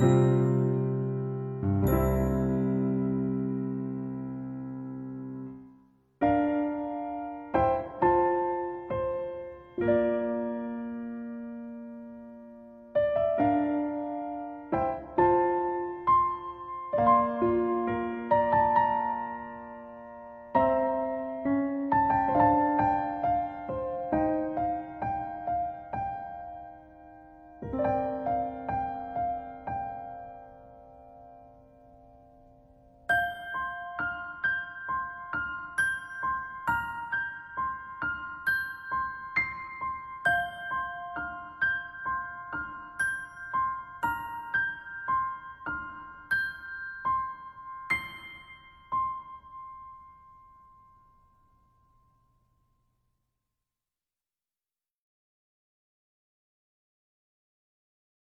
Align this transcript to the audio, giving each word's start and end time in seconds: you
you 0.00 0.39